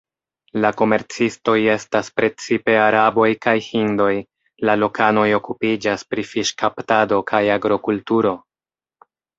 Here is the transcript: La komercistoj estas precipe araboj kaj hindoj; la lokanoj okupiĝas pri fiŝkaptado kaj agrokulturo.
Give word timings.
La 0.63 0.69
komercistoj 0.77 1.55
estas 1.73 2.09
precipe 2.21 2.75
araboj 2.85 3.27
kaj 3.45 3.55
hindoj; 3.67 4.09
la 4.71 4.79
lokanoj 4.83 5.29
okupiĝas 5.43 6.09
pri 6.11 6.29
fiŝkaptado 6.35 7.25
kaj 7.35 7.47
agrokulturo. 7.61 8.39